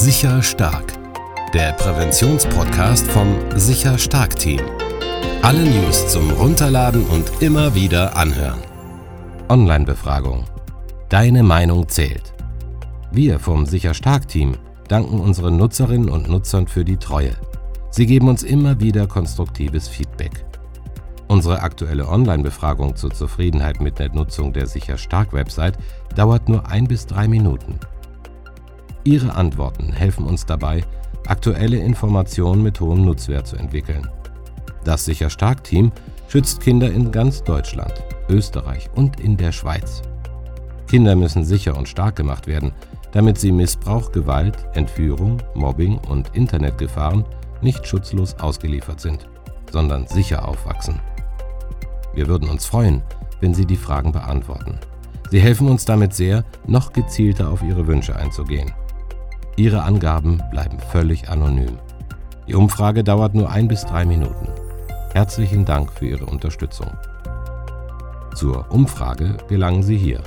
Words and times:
Sicher 0.00 0.42
Stark, 0.42 0.94
der 1.52 1.74
Präventionspodcast 1.74 3.06
vom 3.08 3.36
Sicher 3.56 3.98
Stark 3.98 4.34
Team. 4.34 4.62
Alle 5.42 5.62
News 5.62 6.08
zum 6.08 6.30
Runterladen 6.30 7.04
und 7.04 7.30
immer 7.42 7.74
wieder 7.74 8.16
anhören. 8.16 8.62
Online-Befragung. 9.50 10.46
Deine 11.10 11.42
Meinung 11.42 11.86
zählt. 11.86 12.32
Wir 13.12 13.38
vom 13.38 13.66
Sicher 13.66 13.92
Stark 13.92 14.26
Team 14.26 14.56
danken 14.88 15.20
unseren 15.20 15.58
Nutzerinnen 15.58 16.08
und 16.08 16.30
Nutzern 16.30 16.66
für 16.66 16.86
die 16.86 16.96
Treue. 16.96 17.36
Sie 17.90 18.06
geben 18.06 18.28
uns 18.28 18.42
immer 18.42 18.80
wieder 18.80 19.06
konstruktives 19.06 19.86
Feedback. 19.86 20.46
Unsere 21.28 21.60
aktuelle 21.60 22.08
Online-Befragung 22.08 22.96
zur 22.96 23.10
Zufriedenheit 23.10 23.82
mit 23.82 23.98
der 23.98 24.10
Nutzung 24.14 24.54
der 24.54 24.66
Sicher 24.66 24.96
Stark 24.96 25.34
Website 25.34 25.76
dauert 26.16 26.48
nur 26.48 26.66
ein 26.68 26.86
bis 26.86 27.04
drei 27.04 27.28
Minuten. 27.28 27.78
Ihre 29.04 29.34
Antworten 29.34 29.92
helfen 29.92 30.26
uns 30.26 30.44
dabei, 30.46 30.84
aktuelle 31.26 31.78
Informationen 31.78 32.62
mit 32.62 32.80
hohem 32.80 33.04
Nutzwert 33.04 33.46
zu 33.46 33.56
entwickeln. 33.56 34.08
Das 34.84 35.04
Sicher 35.04 35.30
Stark 35.30 35.64
Team 35.64 35.92
schützt 36.28 36.60
Kinder 36.60 36.90
in 36.90 37.10
ganz 37.10 37.42
Deutschland, 37.42 37.94
Österreich 38.28 38.88
und 38.94 39.20
in 39.20 39.36
der 39.36 39.52
Schweiz. 39.52 40.02
Kinder 40.86 41.14
müssen 41.16 41.44
sicher 41.44 41.76
und 41.76 41.88
stark 41.88 42.16
gemacht 42.16 42.46
werden, 42.46 42.72
damit 43.12 43.38
sie 43.38 43.52
Missbrauch, 43.52 44.12
Gewalt, 44.12 44.56
Entführung, 44.74 45.38
Mobbing 45.54 45.98
und 46.08 46.34
Internetgefahren 46.34 47.24
nicht 47.62 47.86
schutzlos 47.86 48.34
ausgeliefert 48.38 49.00
sind, 49.00 49.28
sondern 49.70 50.06
sicher 50.06 50.46
aufwachsen. 50.46 51.00
Wir 52.14 52.26
würden 52.26 52.48
uns 52.48 52.66
freuen, 52.66 53.02
wenn 53.40 53.54
Sie 53.54 53.66
die 53.66 53.76
Fragen 53.76 54.12
beantworten. 54.12 54.78
Sie 55.30 55.40
helfen 55.40 55.68
uns 55.68 55.84
damit 55.84 56.12
sehr, 56.12 56.44
noch 56.66 56.92
gezielter 56.92 57.50
auf 57.50 57.62
Ihre 57.62 57.86
Wünsche 57.86 58.16
einzugehen. 58.16 58.72
Ihre 59.56 59.82
Angaben 59.82 60.42
bleiben 60.50 60.78
völlig 60.90 61.28
anonym. 61.28 61.78
Die 62.46 62.54
Umfrage 62.54 63.04
dauert 63.04 63.34
nur 63.34 63.50
ein 63.50 63.68
bis 63.68 63.84
drei 63.84 64.04
Minuten. 64.04 64.48
Herzlichen 65.12 65.64
Dank 65.64 65.92
für 65.92 66.06
Ihre 66.06 66.26
Unterstützung. 66.26 66.90
Zur 68.34 68.70
Umfrage 68.70 69.36
gelangen 69.48 69.82
Sie 69.82 69.96
hier 69.96 70.22